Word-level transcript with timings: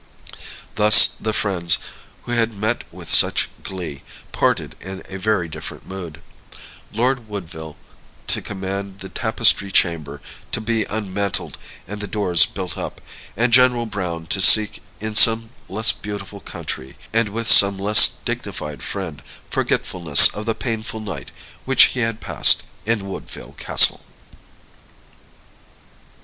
Thus 0.73 1.05
the 1.19 1.31
friends, 1.31 1.77
who 2.23 2.31
had 2.31 2.55
met 2.55 2.91
with 2.91 3.07
such 3.07 3.49
glee, 3.61 4.01
parted 4.31 4.75
in 4.81 5.03
a 5.07 5.19
very 5.19 5.47
different 5.47 5.85
mood; 5.85 6.23
Lord 6.91 7.29
Woodville 7.29 7.77
to 8.25 8.41
command 8.41 9.01
the 9.01 9.09
Tapestried 9.09 9.75
Chamber 9.75 10.19
to 10.53 10.59
be 10.59 10.85
unmantled 10.85 11.59
and 11.87 12.01
the 12.01 12.07
door 12.07 12.33
built 12.55 12.79
up, 12.79 12.99
and 13.37 13.53
General 13.53 13.85
Browne 13.85 14.25
to 14.25 14.41
seek 14.41 14.81
in 14.99 15.13
some 15.13 15.51
less 15.69 15.91
beautiful 15.91 16.39
country, 16.39 16.97
and 17.13 17.29
with 17.29 17.47
some 17.47 17.77
less 17.77 18.07
dignified 18.07 18.81
friend, 18.81 19.21
forgetfulness 19.51 20.29
of 20.29 20.47
the 20.47 20.55
painful 20.55 20.99
night 20.99 21.29
which 21.65 21.83
he 21.93 21.99
had 21.99 22.19
passed 22.19 22.63
in 22.87 23.05
Woodville 23.07 23.53
Castle. 23.55 24.03